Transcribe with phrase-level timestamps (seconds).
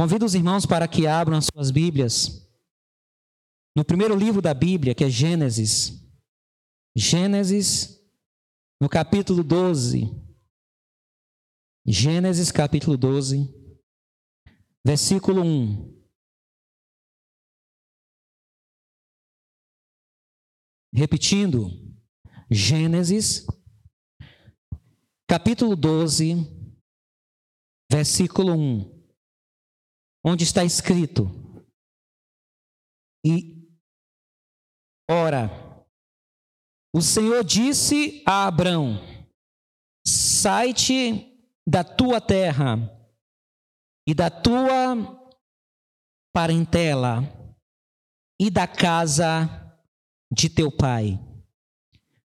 [0.00, 2.50] Convido os irmãos para que abram as suas Bíblias
[3.76, 5.92] no primeiro livro da Bíblia, que é Gênesis.
[6.96, 8.02] Gênesis,
[8.80, 10.04] no capítulo 12.
[11.86, 13.46] Gênesis, capítulo 12,
[14.82, 16.02] versículo 1.
[20.94, 21.68] Repetindo,
[22.50, 23.46] Gênesis,
[25.28, 26.36] capítulo 12,
[27.92, 28.99] versículo 1,
[30.24, 31.28] onde está escrito:
[33.24, 33.68] E,
[35.10, 35.50] ora,
[36.94, 38.98] o Senhor disse a Abrão:
[40.06, 41.26] Sai-te
[41.66, 42.76] da tua terra
[44.06, 45.18] e da tua
[46.34, 47.22] parentela
[48.40, 49.48] e da casa
[50.32, 51.18] de teu pai,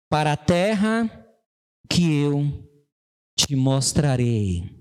[0.10, 1.08] para a terra
[1.90, 2.68] que eu
[3.38, 4.79] te mostrarei.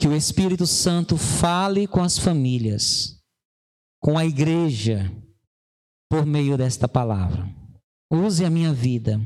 [0.00, 3.22] Que o Espírito Santo fale com as famílias,
[4.00, 5.10] com a igreja,
[6.08, 7.44] por meio desta palavra.
[8.10, 9.20] Use a minha vida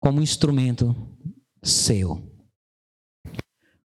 [0.00, 0.94] como instrumento
[1.64, 2.22] seu.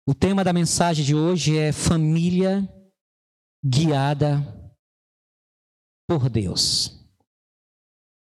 [0.09, 2.66] O tema da mensagem de hoje é família
[3.64, 4.41] guiada
[6.09, 6.98] por Deus.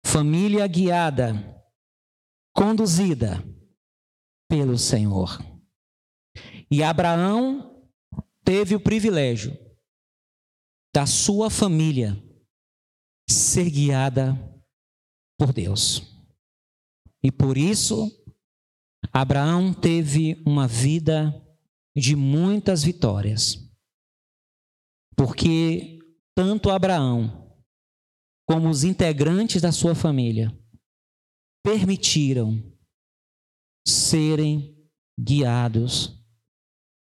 [0.04, 1.32] Família guiada,
[2.56, 3.44] conduzida
[4.48, 5.38] pelo Senhor.
[6.73, 7.87] E Abraão
[8.42, 9.53] teve o privilégio
[10.95, 12.17] da sua família
[13.28, 14.33] ser guiada
[15.39, 16.00] por Deus.
[17.23, 18.11] E por isso,
[19.12, 21.31] Abraão teve uma vida
[21.95, 23.70] de muitas vitórias.
[25.15, 25.98] Porque
[26.34, 27.55] tanto Abraão
[28.48, 30.50] como os integrantes da sua família
[31.62, 32.59] permitiram
[33.87, 34.75] serem
[35.20, 36.22] guiados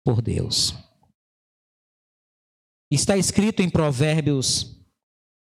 [0.05, 0.75] por Deus.
[2.91, 4.81] Está escrito em Provérbios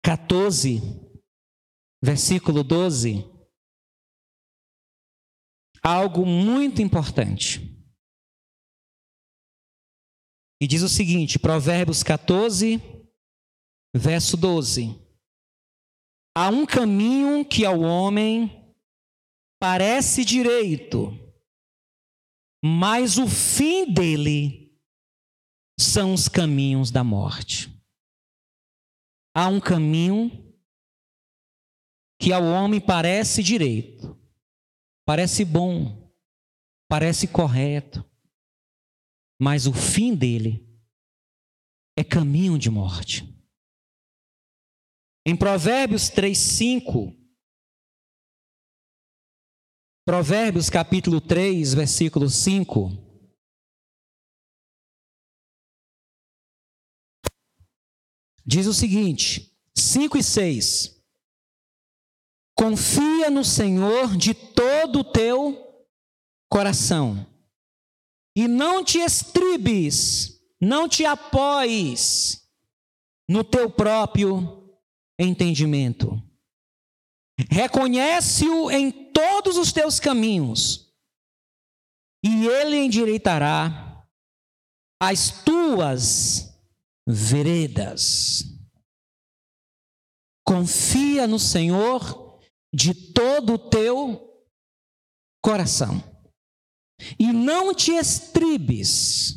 [0.03, 0.81] 14,
[2.03, 3.23] versículo 12,
[5.83, 7.73] algo muito importante.
[10.59, 12.81] E diz o seguinte, Provérbios 14,
[13.95, 14.99] verso 12:
[16.35, 18.75] Há um caminho que ao homem
[19.59, 21.26] parece direito,
[22.63, 24.77] mas o fim dele
[25.79, 27.71] são os caminhos da morte.
[29.35, 30.31] Há um caminho
[32.19, 34.19] que ao homem parece direito,
[35.05, 36.11] parece bom,
[36.89, 38.03] parece correto,
[39.39, 40.67] mas o fim dele
[41.95, 43.27] é caminho de morte.
[45.25, 47.16] Em Provérbios 3, 5,
[50.07, 52.91] Provérbios capítulo 3, versículo 5.
[58.45, 61.03] Diz o seguinte: 5 e 6.
[62.55, 65.85] Confia no Senhor de todo o teu
[66.49, 67.27] coração,
[68.33, 72.49] e não te estribes, não te apoies
[73.27, 74.73] no teu próprio
[75.19, 76.17] entendimento.
[77.51, 80.93] Reconhece-o em todos os teus caminhos,
[82.23, 84.07] e ele endireitará
[85.01, 86.55] as tuas
[87.07, 88.43] veredas.
[90.45, 92.39] Confia no Senhor
[92.71, 94.47] de todo o teu
[95.43, 95.95] coração,
[97.17, 99.33] e não te estribes.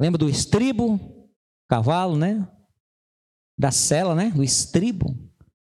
[0.00, 0.98] Lembra do estribo?
[1.68, 2.52] Cavalo, né?
[3.58, 4.30] da cela, né?
[4.30, 5.27] Do estribo.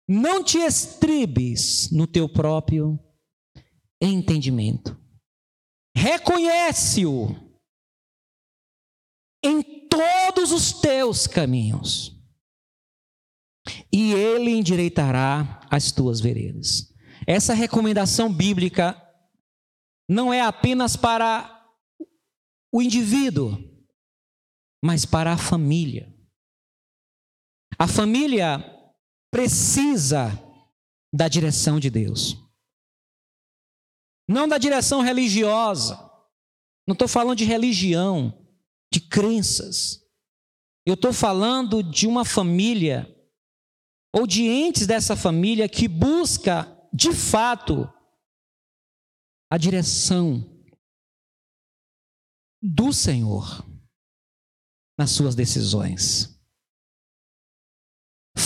[0.08, 2.98] Não te estribes no teu próprio
[4.00, 4.96] entendimento.
[5.96, 7.34] Reconhece-o
[9.42, 12.12] em todos os teus caminhos,
[13.92, 16.92] e ele endireitará as tuas veredas.
[17.26, 19.00] Essa recomendação bíblica
[20.08, 21.52] não é apenas para
[22.72, 23.56] o indivíduo,
[24.84, 26.14] mas para a família.
[27.78, 28.75] A família
[29.30, 30.30] precisa
[31.14, 32.36] da direção de Deus.
[34.28, 35.96] Não da direção religiosa.
[36.86, 38.46] Não estou falando de religião,
[38.92, 40.04] de crenças.
[40.84, 43.12] Eu estou falando de uma família,
[44.14, 47.92] ou de entes dessa família, que busca, de fato,
[49.50, 50.44] a direção
[52.62, 53.64] do Senhor
[54.98, 56.35] nas suas decisões.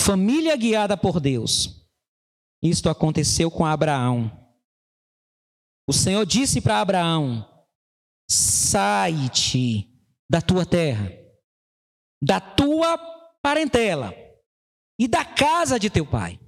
[0.03, 1.87] Família guiada por Deus.
[2.61, 4.31] Isto aconteceu com Abraão.
[5.87, 7.47] O Senhor disse para Abraão:
[8.27, 9.87] sai-te
[10.27, 11.11] da tua terra,
[12.21, 12.97] da tua
[13.43, 14.13] parentela
[14.99, 16.39] e da casa de teu pai,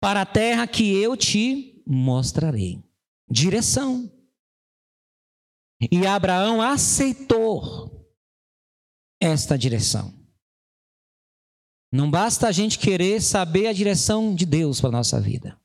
[0.00, 2.82] para a terra que eu te mostrarei.
[3.28, 4.10] Direção.
[5.90, 8.08] E Abraão aceitou
[9.20, 10.23] esta direção.
[11.94, 15.56] Não basta a gente querer saber a direção de Deus para a nossa vida.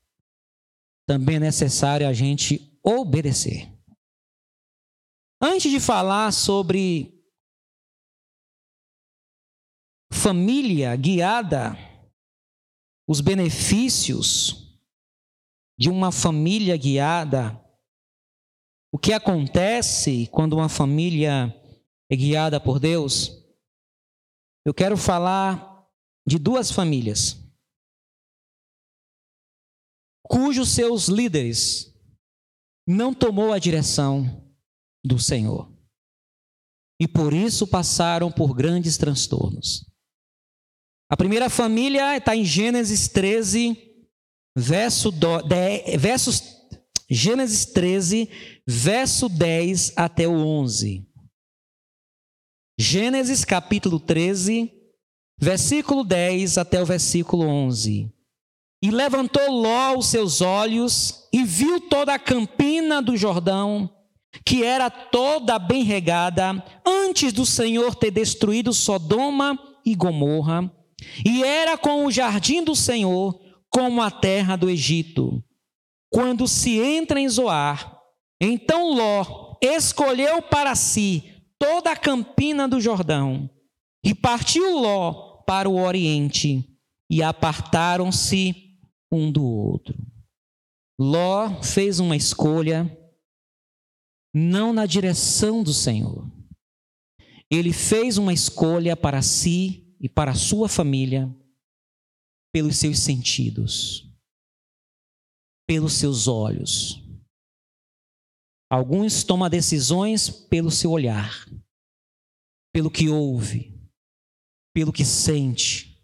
[1.08, 3.68] Também é necessário a gente obedecer.
[5.42, 7.20] Antes de falar sobre
[10.14, 11.76] família guiada,
[13.08, 14.80] os benefícios
[15.80, 17.60] de uma família guiada,
[18.94, 21.52] o que acontece quando uma família
[22.08, 23.32] é guiada por Deus,
[24.64, 25.69] eu quero falar
[26.28, 27.40] de duas famílias
[30.30, 31.92] cujos seus líderes
[32.88, 34.48] não tomou a direção
[35.04, 35.74] do Senhor.
[37.02, 39.90] E por isso passaram por grandes transtornos.
[41.10, 43.76] A primeira família está em Gênesis 13,
[44.56, 46.44] verso 10, versos,
[47.10, 48.30] Gênesis 13,
[48.68, 51.08] verso 10 até o 11.
[52.80, 54.72] Gênesis capítulo 13,
[55.40, 58.12] versículo 10 até o versículo 11.
[58.82, 63.90] E levantou Ló os seus olhos e viu toda a campina do Jordão,
[64.46, 70.72] que era toda bem regada, antes do Senhor ter destruído Sodoma e Gomorra
[71.26, 73.40] e era com o jardim do Senhor
[73.70, 75.44] como a terra do Egito.
[76.12, 78.00] Quando se entra em Zoar,
[78.42, 81.24] então Ló escolheu para si
[81.58, 83.50] toda a campina do Jordão
[84.04, 86.64] e partiu Ló para o oriente
[87.10, 88.78] e apartaram-se
[89.12, 89.98] um do outro.
[91.02, 92.86] Ló fez uma escolha
[94.32, 96.32] não na direção do Senhor.
[97.50, 101.36] Ele fez uma escolha para si e para a sua família
[102.54, 104.08] pelos seus sentidos,
[105.68, 107.02] pelos seus olhos.
[108.72, 111.50] Alguns tomam decisões pelo seu olhar,
[112.72, 113.79] pelo que ouve,
[114.80, 116.02] pelo que sente,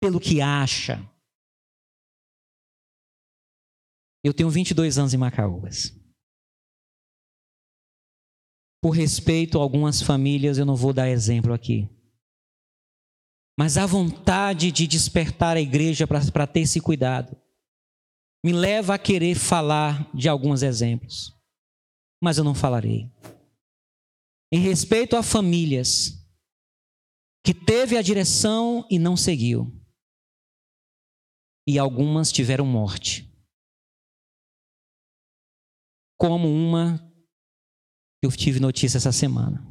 [0.00, 0.98] pelo que acha.
[4.24, 5.92] Eu tenho 22 anos em Macaúbas.
[8.82, 11.88] Por respeito a algumas famílias, eu não vou dar exemplo aqui
[13.58, 17.34] mas a vontade de despertar a igreja para ter esse cuidado
[18.44, 21.34] me leva a querer falar de alguns exemplos,
[22.22, 23.10] mas eu não falarei.
[24.52, 26.22] Em respeito a famílias
[27.46, 29.72] que teve a direção e não seguiu,
[31.64, 33.32] e algumas tiveram morte,
[36.18, 36.98] como uma
[38.20, 39.64] que eu tive notícia essa semana.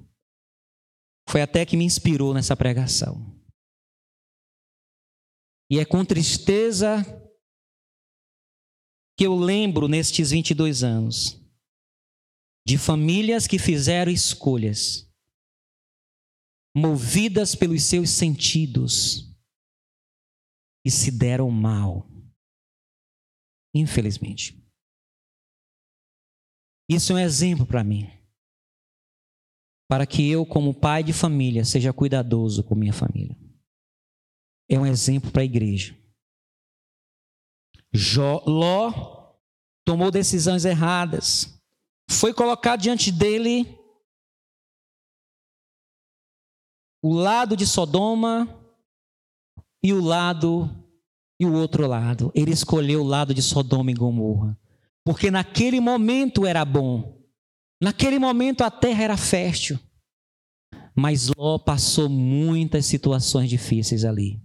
[1.28, 3.38] Foi até que me inspirou nessa pregação.
[5.70, 7.04] E é com tristeza
[9.18, 11.42] que eu lembro nestes 22 anos
[12.66, 15.14] de famílias que fizeram escolhas
[16.76, 19.34] movidas pelos seus sentidos
[20.86, 22.10] e se deram mal.
[23.74, 24.62] Infelizmente.
[26.90, 28.08] Isso é um exemplo para mim.
[29.88, 33.36] Para que eu, como pai de família, seja cuidadoso com minha família
[34.70, 35.98] é um exemplo para a igreja.
[37.94, 39.36] Jó, Ló
[39.86, 41.62] tomou decisões erradas.
[42.10, 43.80] Foi colocado diante dele
[47.06, 48.50] o lado de Sodoma
[49.84, 50.68] e o lado
[51.40, 52.32] e o outro lado.
[52.34, 54.60] Ele escolheu o lado de Sodoma e Gomorra,
[55.06, 57.24] porque naquele momento era bom.
[57.80, 59.80] Naquele momento a terra era fértil.
[60.96, 64.42] Mas Ló passou muitas situações difíceis ali.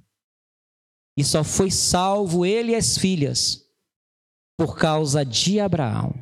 [1.17, 3.67] E só foi salvo ele e as filhas
[4.59, 6.13] por causa de Abraão.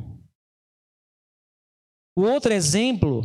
[2.16, 3.24] O outro exemplo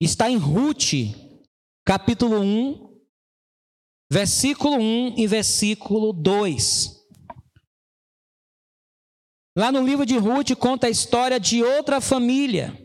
[0.00, 1.21] está em Ruth,
[1.84, 3.02] capítulo 1,
[4.10, 7.02] versículo 1 e versículo 2.
[9.56, 12.78] Lá no livro de Ruth conta a história de outra família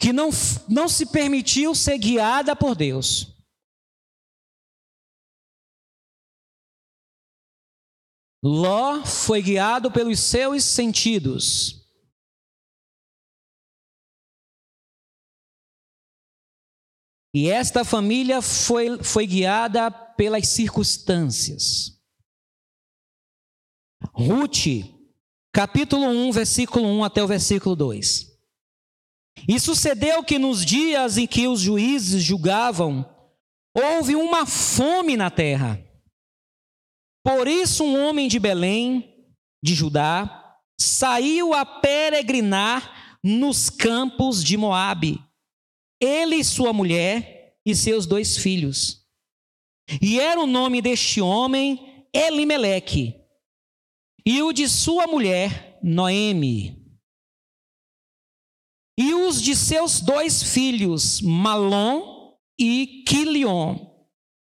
[0.00, 0.30] que não,
[0.68, 3.34] não se permitiu ser guiada por Deus.
[8.44, 11.75] Ló foi guiado pelos seus sentidos.
[17.36, 22.00] E esta família foi, foi guiada pelas circunstâncias.
[24.14, 24.90] Ruth,
[25.52, 28.40] capítulo 1, versículo 1 até o versículo 2.
[29.46, 33.04] E sucedeu que nos dias em que os juízes julgavam,
[33.76, 35.78] houve uma fome na terra.
[37.22, 39.14] Por isso, um homem de Belém,
[39.62, 45.25] de Judá, saiu a peregrinar nos campos de Moabe,
[46.06, 49.04] ele e sua mulher e seus dois filhos.
[50.00, 53.14] E era o nome deste homem Elimeleque,
[54.24, 56.82] e o de sua mulher Noemi.
[58.98, 63.76] E os de seus dois filhos, Malom e Quilion,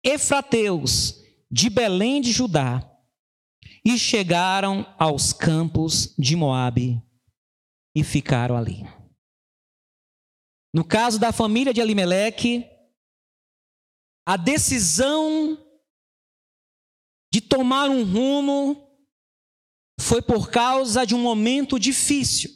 [0.05, 1.15] Efrateus,
[1.49, 2.87] de Belém de Judá,
[3.83, 7.01] e chegaram aos campos de Moabe
[7.95, 8.85] e ficaram ali.
[10.77, 12.63] No caso da família de Elimeleque,
[14.27, 15.57] a decisão
[17.33, 18.87] de tomar um rumo
[19.99, 22.51] foi por causa de um momento difícil.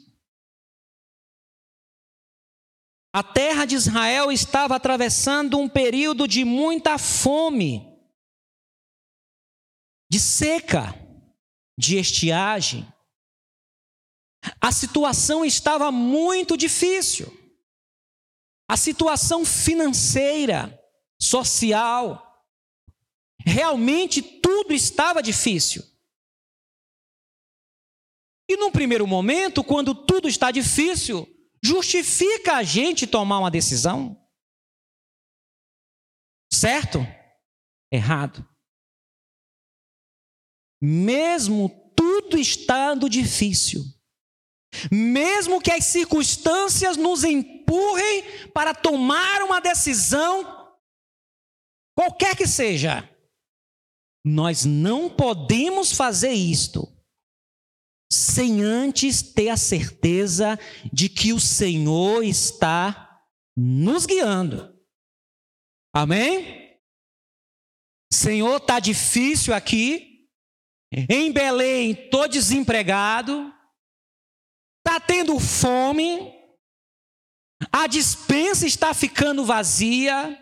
[3.12, 8.00] A terra de Israel estava atravessando um período de muita fome,
[10.12, 10.94] de seca,
[11.76, 12.88] de estiagem.
[14.62, 17.41] A situação estava muito difícil.
[18.72, 20.82] A situação financeira,
[21.22, 22.42] social,
[23.46, 25.84] realmente tudo estava difícil.
[28.50, 31.28] E num primeiro momento, quando tudo está difícil,
[31.62, 34.26] justifica a gente tomar uma decisão?
[36.50, 37.00] Certo?
[37.92, 38.48] Errado.
[40.82, 43.84] Mesmo tudo estando difícil,
[44.92, 50.76] mesmo que as circunstâncias nos empurrem para tomar uma decisão,
[51.98, 53.08] qualquer que seja,
[54.26, 56.88] nós não podemos fazer isto
[58.12, 60.60] sem antes ter a certeza
[60.92, 63.24] de que o Senhor está
[63.56, 64.78] nos guiando.
[65.94, 66.78] Amém?
[68.12, 70.28] Senhor, está difícil aqui.
[71.10, 73.54] Em Belém, estou desempregado.
[74.92, 76.36] Está tendo fome.
[77.72, 80.38] A dispensa está ficando vazia.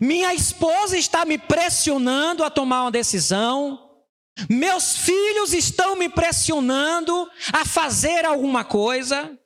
[0.00, 4.02] Minha esposa está me pressionando a tomar uma decisão.
[4.50, 9.38] Meus filhos estão me pressionando a fazer alguma coisa.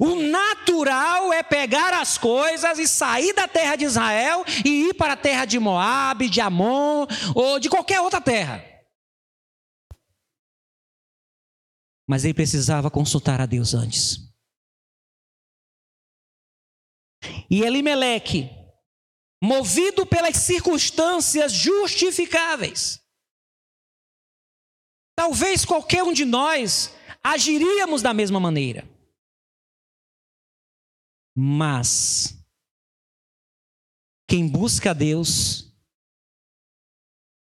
[0.00, 5.14] O natural é pegar as coisas e sair da terra de Israel e ir para
[5.14, 8.73] a terra de Moabe, de Amon ou de qualquer outra terra.
[12.08, 14.18] Mas ele precisava consultar a Deus antes.
[17.50, 18.50] E Elimeleque,
[19.42, 23.02] movido pelas circunstâncias justificáveis.
[25.16, 28.88] Talvez qualquer um de nós agiríamos da mesma maneira.
[31.36, 32.36] Mas
[34.28, 35.72] quem busca a Deus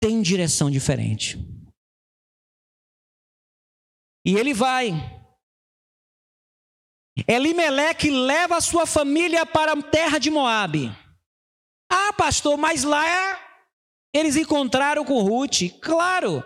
[0.02, 1.38] tem direção diferente.
[4.26, 4.92] E ele vai.
[7.28, 10.92] Elimeleque leva a sua família para a terra de Moabe.
[11.92, 13.04] Ah, pastor, mas lá
[14.14, 15.80] eles encontraram com Ruth.
[15.82, 16.44] Claro.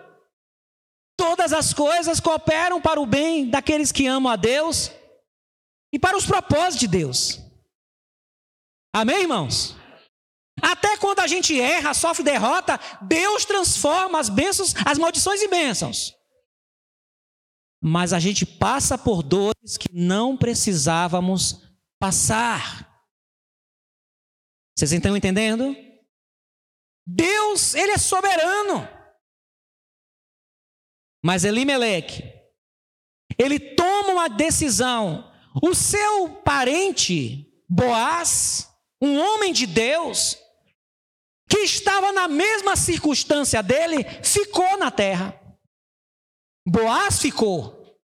[1.18, 4.92] Todas as coisas cooperam para o bem daqueles que amam a Deus
[5.94, 7.40] e para os propósitos de Deus.
[8.94, 9.76] Amém, irmãos?
[10.62, 16.17] Até quando a gente erra, sofre derrota, Deus transforma as bênçãos, as maldições em bênçãos.
[17.82, 21.62] Mas a gente passa por dores que não precisávamos
[22.00, 22.88] passar.
[24.76, 25.76] Vocês estão entendendo?
[27.06, 28.88] Deus, ele é soberano.
[31.24, 32.24] Mas Elimeleque,
[33.38, 35.32] ele toma uma decisão.
[35.62, 38.70] O seu parente, Boaz,
[39.02, 40.38] um homem de Deus,
[41.50, 45.40] que estava na mesma circunstância dele, ficou na terra.
[46.70, 47.98] Boaz ficou.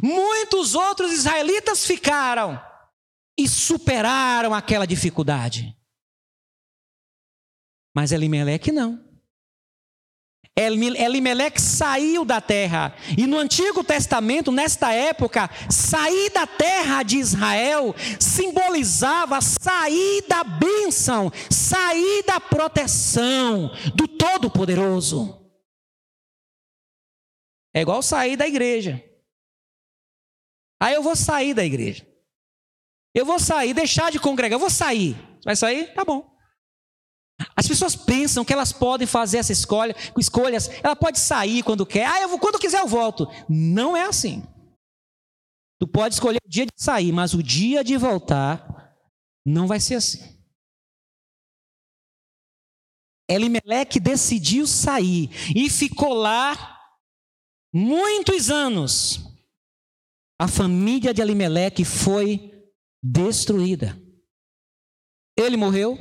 [0.00, 2.62] Muitos outros israelitas ficaram
[3.36, 5.76] e superaram aquela dificuldade.
[7.92, 9.04] Mas Elimeleque não.
[10.54, 12.94] Elimeleque saiu da terra.
[13.18, 21.32] E no Antigo Testamento, nesta época, sair da terra de Israel simbolizava sair da bênção,
[21.50, 25.41] sair da proteção do Todo-Poderoso.
[27.74, 29.02] É igual sair da igreja.
[30.80, 32.06] Aí eu vou sair da igreja.
[33.14, 35.16] Eu vou sair, deixar de congregar, eu vou sair.
[35.44, 35.92] Vai sair?
[35.94, 36.32] Tá bom.
[37.56, 42.06] As pessoas pensam que elas podem fazer essa escolha, escolhas, ela pode sair quando quer.
[42.06, 43.26] Ah, eu vou, quando quiser eu volto.
[43.48, 44.42] Não é assim.
[45.78, 48.96] Tu pode escolher o dia de sair, mas o dia de voltar
[49.44, 50.32] não vai ser assim.
[53.28, 56.81] Elimeleque decidiu sair e ficou lá
[57.72, 59.20] muitos anos.
[60.40, 62.52] A família de Elimeleque foi
[63.02, 64.00] destruída.
[65.36, 65.98] Ele morreu.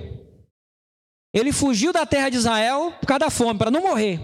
[1.34, 4.20] Ele fugiu da terra de Israel por causa da fome, para não morrer.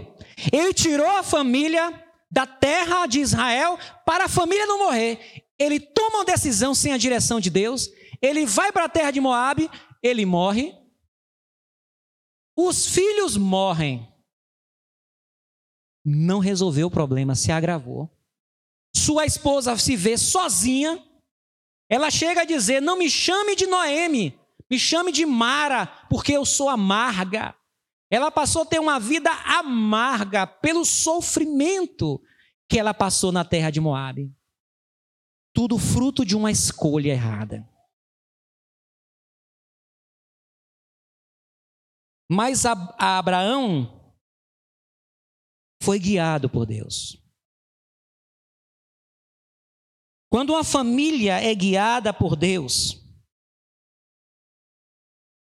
[0.52, 6.18] Ele tirou a família da terra de Israel para a família não morrer ele toma
[6.18, 7.90] uma decisão sem a direção de Deus,
[8.22, 9.68] ele vai para a terra de Moabe,
[10.02, 10.74] ele morre.
[12.56, 14.06] Os filhos morrem.
[16.08, 18.10] Não resolveu o problema, se agravou.
[18.94, 21.02] Sua esposa se vê sozinha.
[21.88, 24.38] Ela chega a dizer: Não me chame de Noemi,
[24.70, 27.54] me chame de Mara, porque eu sou amarga.
[28.10, 32.20] Ela passou a ter uma vida amarga pelo sofrimento
[32.68, 34.32] que ela passou na terra de Moabe
[35.58, 37.68] tudo fruto de uma escolha errada.
[42.30, 43.97] Mas a, a Abraão
[45.88, 47.16] foi guiado por Deus.
[50.30, 53.02] Quando uma família é guiada por Deus,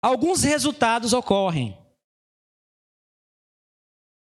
[0.00, 1.76] alguns resultados ocorrem.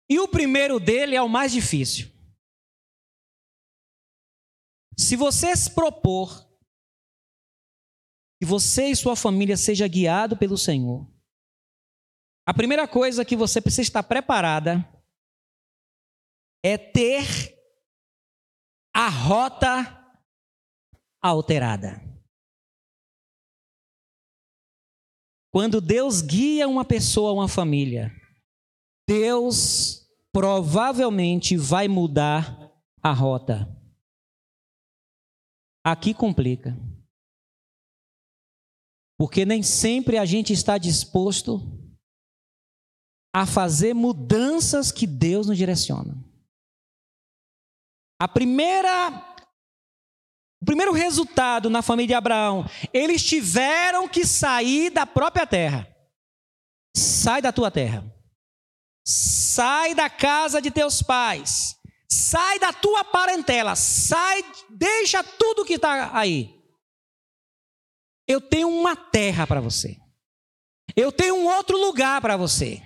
[0.07, 2.11] E o primeiro dele é o mais difícil.
[4.95, 6.47] Se você se propor
[8.39, 11.11] que você e sua família seja guiado pelo Senhor,
[12.45, 14.92] a primeira coisa que você precisa estar preparada
[16.63, 17.53] é ter
[18.95, 19.99] a rota
[21.21, 22.01] alterada.
[25.51, 28.11] Quando Deus guia uma pessoa, uma família,
[29.07, 32.71] Deus provavelmente vai mudar
[33.03, 33.69] a rota.
[35.85, 36.75] Aqui complica.
[39.19, 41.61] Porque nem sempre a gente está disposto
[43.35, 46.32] a fazer mudanças que Deus nos direciona.
[48.23, 49.09] A primeira
[50.61, 55.85] o primeiro resultado na família de Abraão, eles tiveram que sair da própria terra.
[56.95, 58.01] Sai da tua terra.
[59.05, 61.75] Sai da casa de teus pais.
[62.09, 66.57] Sai da tua parentela, sai, deixa tudo que está aí.
[68.25, 69.97] Eu tenho uma terra para você.
[70.95, 72.81] Eu tenho um outro lugar para você.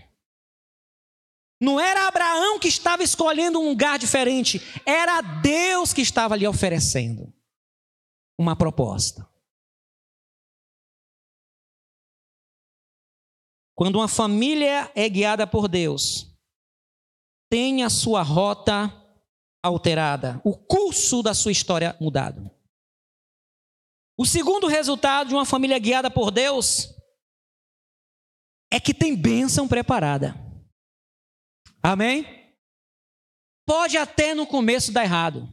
[1.59, 7.33] Não era Abraão que estava escolhendo um lugar diferente, era Deus que estava lhe oferecendo
[8.37, 9.27] uma proposta.
[13.75, 16.35] Quando uma família é guiada por Deus,
[17.49, 18.91] tem a sua rota
[19.63, 22.49] alterada, o curso da sua história mudado.
[24.17, 26.95] O segundo resultado de uma família guiada por Deus
[28.71, 30.46] é que tem bênção preparada.
[31.81, 32.25] Amém?
[33.65, 35.49] Pode até no começo dar errado.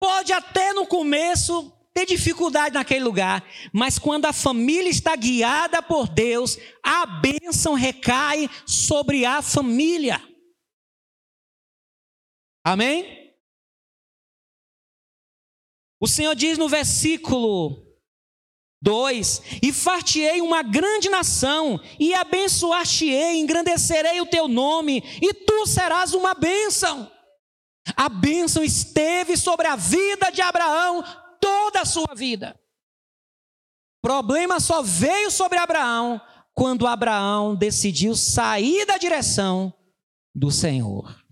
[0.00, 6.08] Pode até no começo ter dificuldade naquele lugar, mas quando a família está guiada por
[6.08, 10.20] Deus, a bênção recai sobre a família.
[12.64, 13.32] Amém?
[16.00, 17.83] O Senhor diz no versículo
[18.84, 26.12] 2: E fartiei uma grande nação, e abençoar-te-ei, engrandecerei o teu nome, e tu serás
[26.12, 27.10] uma bênção.
[27.96, 31.02] A bênção esteve sobre a vida de Abraão
[31.40, 32.54] toda a sua vida.
[33.98, 36.20] O problema só veio sobre Abraão
[36.52, 39.72] quando Abraão decidiu sair da direção
[40.34, 41.24] do Senhor.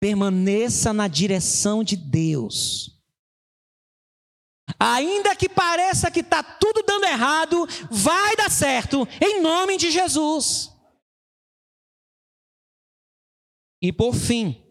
[0.00, 2.97] Permaneça na direção de Deus.
[4.78, 10.72] Ainda que pareça que está tudo dando errado, vai dar certo, em nome de Jesus.
[13.82, 14.64] E por fim,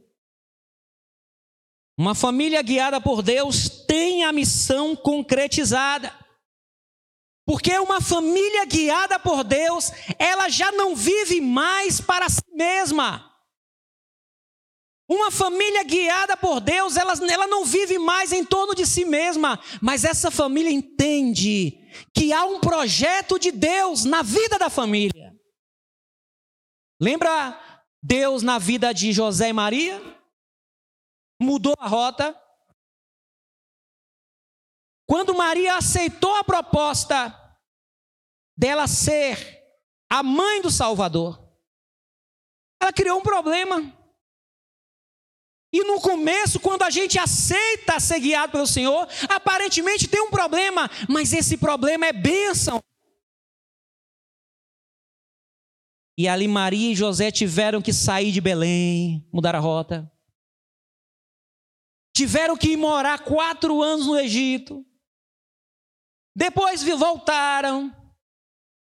[1.97, 6.13] uma família guiada por Deus tem a missão concretizada.
[7.45, 13.26] Porque uma família guiada por Deus, ela já não vive mais para si mesma.
[15.09, 19.57] Uma família guiada por Deus, ela, ela não vive mais em torno de si mesma,
[19.81, 21.79] mas essa família entende
[22.13, 25.33] que há um projeto de Deus na vida da família.
[26.99, 27.57] Lembra
[28.03, 30.01] Deus na vida de José e Maria?
[31.41, 32.35] Mudou a rota.
[35.07, 37.33] Quando Maria aceitou a proposta
[38.57, 39.63] dela ser
[40.09, 41.41] a mãe do Salvador,
[42.81, 43.93] ela criou um problema.
[45.77, 50.89] E no começo, quando a gente aceita ser guiado pelo Senhor, aparentemente tem um problema,
[51.07, 52.79] mas esse problema é bênção.
[56.17, 60.11] E ali Maria e José tiveram que sair de Belém, mudar a rota.
[62.11, 64.83] Tiveram que ir morar quatro anos no Egito.
[66.35, 67.95] Depois voltaram,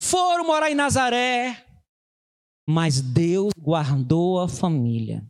[0.00, 1.66] foram morar em Nazaré.
[2.66, 5.22] Mas Deus guardou a família.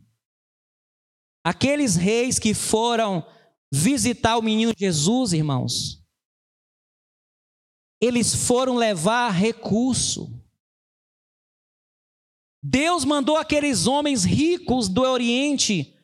[1.43, 3.25] Aqueles reis que foram
[3.71, 6.03] visitar o menino Jesus, irmãos,
[8.01, 10.33] eles foram levar recurso.
[12.63, 15.95] Deus mandou aqueles homens ricos do Oriente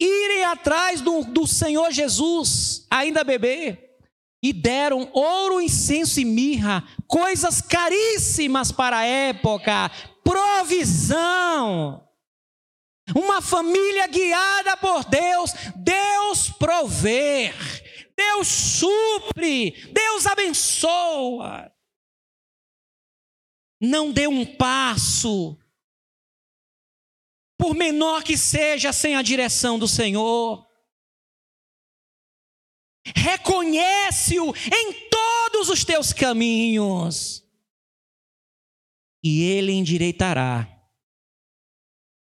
[0.00, 3.96] irem atrás do, do Senhor Jesus, ainda bebê,
[4.42, 9.90] e deram ouro, incenso e mirra, coisas caríssimas para a época,
[10.22, 12.03] provisão.
[13.12, 17.52] Uma família guiada por Deus, Deus provê,
[18.16, 21.70] Deus supre, Deus abençoa.
[23.80, 25.58] Não dê um passo,
[27.58, 30.66] por menor que seja, sem a direção do Senhor.
[33.14, 37.44] Reconhece-o em todos os teus caminhos,
[39.22, 40.70] e ele endireitará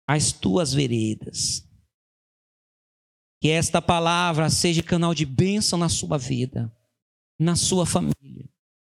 [0.07, 1.67] as tuas veredas.
[3.41, 6.73] Que esta palavra seja canal de bênção na sua vida,
[7.39, 8.49] na sua família.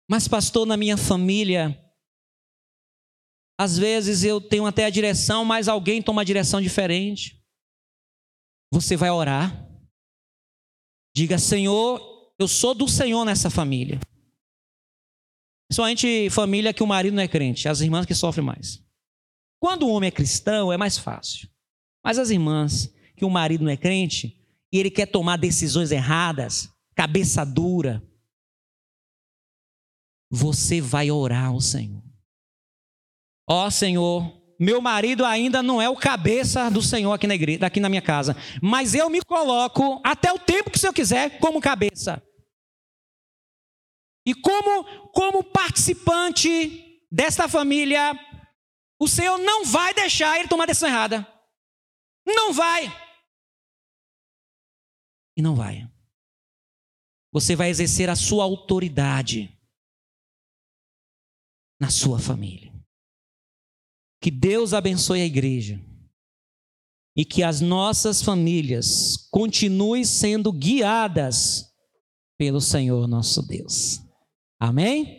[0.10, 1.78] Mas, pastor, na minha família,
[3.60, 7.40] às vezes eu tenho até a direção, mas alguém toma a direção diferente.
[8.72, 9.68] Você vai orar.
[11.16, 14.00] Diga, Senhor, eu sou do Senhor nessa família.
[15.68, 18.84] Principalmente família que o marido não é crente, as irmãs que sofrem mais.
[19.60, 21.50] Quando o homem é cristão, é mais fácil.
[22.04, 24.40] Mas as irmãs que o marido não é crente
[24.72, 28.02] e ele quer tomar decisões erradas, cabeça dura,
[30.30, 32.04] você vai orar ao Senhor.
[33.48, 37.66] Ó oh, Senhor, meu marido ainda não é o cabeça do Senhor aqui na igreja,
[37.66, 41.40] aqui na minha casa, mas eu me coloco até o tempo que o Senhor quiser
[41.40, 42.22] como cabeça.
[44.26, 48.14] E como como participante desta família,
[49.00, 51.26] o Senhor não vai deixar ele tomar decisão errada.
[52.26, 52.86] Não vai.
[55.38, 55.90] E não vai.
[57.32, 59.58] Você vai exercer a sua autoridade
[61.80, 62.74] na sua família.
[64.22, 65.82] Que Deus abençoe a igreja
[67.16, 71.74] e que as nossas famílias continuem sendo guiadas
[72.38, 74.02] pelo Senhor nosso Deus.
[74.60, 75.19] Amém?